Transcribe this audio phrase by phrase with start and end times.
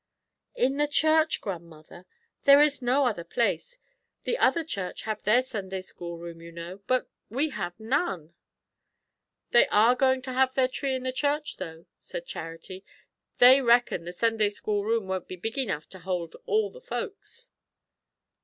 [0.55, 2.07] "In the church, grandmother;
[2.45, 3.77] there is no other place.
[4.23, 8.33] The other church have their Sunday school room you know; but we have none."
[9.51, 12.83] "They are going to have their tree in the church, though," said Charity;
[13.37, 17.51] "they reckon the Sunday school room won't be big enough to hold all the folks."